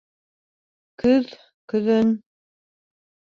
Көҙ, 1.03 1.29
көҙөн 1.75 2.11